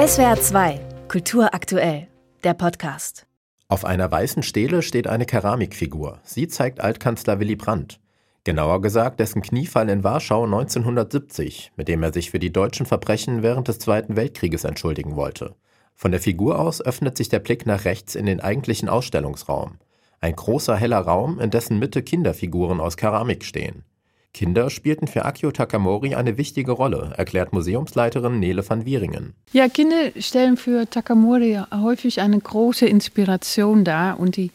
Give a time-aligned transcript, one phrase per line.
[0.00, 2.08] SWR 2, Kultur aktuell,
[2.42, 3.26] der Podcast.
[3.68, 6.20] Auf einer weißen Stele steht eine Keramikfigur.
[6.24, 8.00] Sie zeigt Altkanzler Willy Brandt.
[8.44, 13.42] Genauer gesagt dessen Kniefall in Warschau 1970, mit dem er sich für die deutschen Verbrechen
[13.42, 15.54] während des Zweiten Weltkrieges entschuldigen wollte.
[15.94, 19.76] Von der Figur aus öffnet sich der Blick nach rechts in den eigentlichen Ausstellungsraum.
[20.22, 23.84] Ein großer heller Raum, in dessen Mitte Kinderfiguren aus Keramik stehen.
[24.32, 29.34] Kinder spielten für Akio Takamori eine wichtige Rolle, erklärt Museumsleiterin Nele van Wieringen.
[29.52, 34.50] Ja, Kinder stellen für Takamori häufig eine große Inspiration dar und die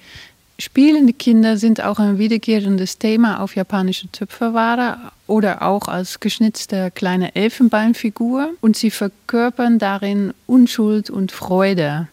[0.58, 7.35] spielende Kinder sind auch ein wiederkehrendes Thema auf japanische Töpferware oder auch als geschnitzte kleine
[7.35, 12.07] Elfenbeinfigur und sie verkörpern darin Unschuld und Freude,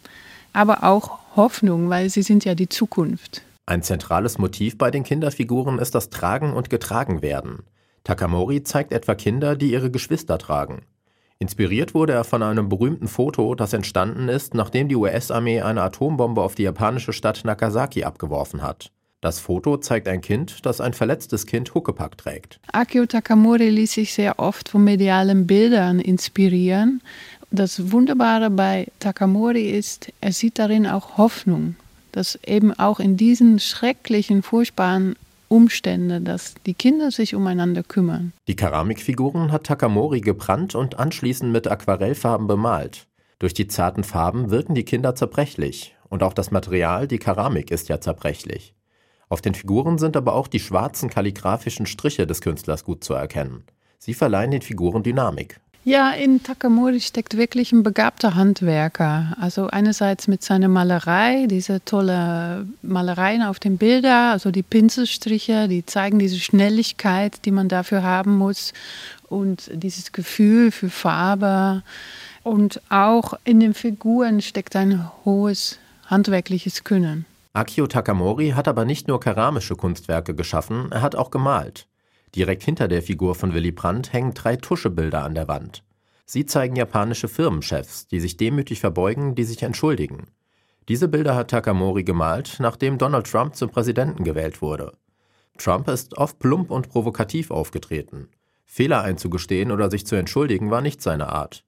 [0.52, 3.42] aber auch Hoffnung, weil sie sind ja die Zukunft.
[3.64, 7.60] Ein zentrales Motiv bei den Kinderfiguren ist das Tragen und Getragenwerden.
[8.02, 10.82] Takamori zeigt etwa Kinder, die ihre Geschwister tragen.
[11.38, 16.42] Inspiriert wurde er von einem berühmten Foto, das entstanden ist, nachdem die US-Armee eine Atombombe
[16.42, 18.90] auf die japanische Stadt Nagasaki abgeworfen hat.
[19.20, 22.58] Das Foto zeigt ein Kind, das ein verletztes Kind Huckepack trägt.
[22.72, 27.00] Akio Takamori ließ sich sehr oft von medialen Bildern inspirieren.
[27.52, 31.76] Das Wunderbare bei Takamori ist, er sieht darin auch Hoffnung
[32.12, 35.16] dass eben auch in diesen schrecklichen, furchtbaren
[35.48, 38.32] Umständen, dass die Kinder sich umeinander kümmern.
[38.48, 43.06] Die Keramikfiguren hat Takamori gebrannt und anschließend mit Aquarellfarben bemalt.
[43.38, 45.94] Durch die zarten Farben wirken die Kinder zerbrechlich.
[46.08, 48.74] Und auch das Material, die Keramik, ist ja zerbrechlich.
[49.28, 53.64] Auf den Figuren sind aber auch die schwarzen kalligraphischen Striche des Künstlers gut zu erkennen.
[53.98, 55.60] Sie verleihen den Figuren Dynamik.
[55.84, 59.36] Ja, in Takamori steckt wirklich ein begabter Handwerker.
[59.40, 65.84] Also einerseits mit seiner Malerei, diese tolle Malereien auf den Bildern, also die Pinselstriche, die
[65.84, 68.72] zeigen diese Schnelligkeit, die man dafür haben muss
[69.28, 71.82] und dieses Gefühl für Farbe.
[72.44, 77.26] Und auch in den Figuren steckt ein hohes handwerkliches Können.
[77.54, 81.86] Akio Takamori hat aber nicht nur keramische Kunstwerke geschaffen, er hat auch gemalt.
[82.34, 85.84] Direkt hinter der Figur von Willy Brandt hängen drei Tuschebilder an der Wand.
[86.24, 90.28] Sie zeigen japanische Firmenchefs, die sich demütig verbeugen, die sich entschuldigen.
[90.88, 94.92] Diese Bilder hat Takamori gemalt, nachdem Donald Trump zum Präsidenten gewählt wurde.
[95.58, 98.28] Trump ist oft plump und provokativ aufgetreten.
[98.64, 101.64] Fehler einzugestehen oder sich zu entschuldigen war nicht seine Art.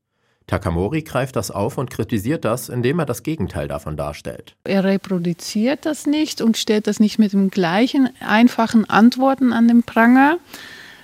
[0.46, 4.54] Takamori greift das auf und kritisiert das, indem er das Gegenteil davon darstellt.
[4.64, 9.82] Er reproduziert das nicht und stellt das nicht mit dem gleichen einfachen Antworten an den
[9.82, 10.38] Pranger.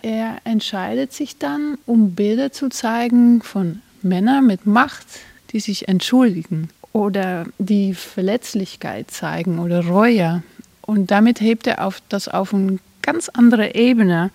[0.02, 5.06] Er entscheidet sich dann, um Bilder zu zeigen von Männern mit Macht,
[5.52, 10.42] die sich entschuldigen oder die Verletzlichkeit zeigen oder Reue.
[10.82, 14.30] Und damit hebt er auf das auf eine ganz andere Ebene,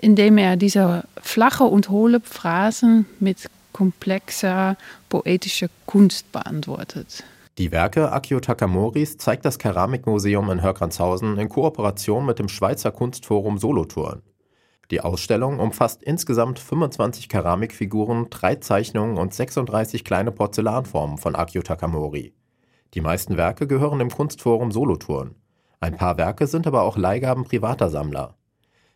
[0.00, 4.76] indem er diese flache und hohle Phrasen mit komplexer
[5.08, 7.24] poetischer Kunst beantwortet.
[7.58, 13.58] Die Werke Akio Takamoris zeigt das Keramikmuseum in Hörgranzhausen in Kooperation mit dem Schweizer Kunstforum
[13.58, 14.22] Solothurn.
[14.90, 22.34] Die Ausstellung umfasst insgesamt 25 Keramikfiguren, drei Zeichnungen und 36 kleine Porzellanformen von Akio Takamori.
[22.94, 25.36] Die meisten Werke gehören dem Kunstforum Solothurn.
[25.78, 28.36] Ein paar Werke sind aber auch Leihgaben privater Sammler.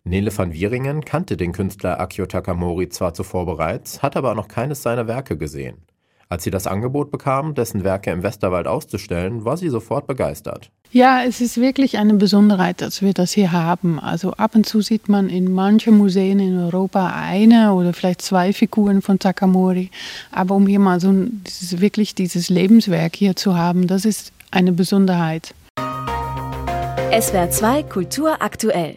[0.06, 4.82] Nele van Wieringen kannte den Künstler Akio Takamori zwar zuvor bereits, hat aber noch keines
[4.82, 5.78] seiner Werke gesehen.
[6.28, 10.70] Als sie das Angebot bekam, dessen Werke im Westerwald auszustellen, war sie sofort begeistert.
[10.90, 13.98] Ja, es ist wirklich eine Besonderheit, dass wir das hier haben.
[13.98, 18.52] Also ab und zu sieht man in manchen Museen in Europa eine oder vielleicht zwei
[18.52, 19.90] Figuren von Takamori.
[20.32, 24.72] Aber um hier mal so dieses, wirklich dieses Lebenswerk hier zu haben, das ist eine
[24.72, 25.54] Besonderheit.
[27.10, 28.96] SWR 2 Kultur aktuell